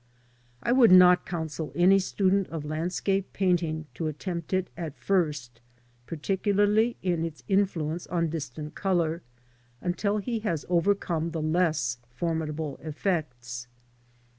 I 0.63 0.71
would 0.71 0.91
not 0.91 1.27
counsel 1.27 1.71
any 1.75 1.99
student 1.99 2.47
of 2.49 2.65
landscape 2.65 3.31
painting 3.33 3.85
to 3.93 4.07
attempt 4.07 4.51
it 4.51 4.67
at 4.75 4.97
first, 4.97 5.61
particularly 6.07 6.97
in 7.03 7.23
its 7.23 7.43
influence 7.47 8.07
on 8.07 8.27
distant 8.31 8.73
colour, 8.73 9.21
until 9.79 10.17
he 10.17 10.39
has 10.39 10.65
overcome 10.69 11.29
the 11.29 11.41
less 11.43 11.99
formidable 12.15 12.79
effects. 12.81 13.67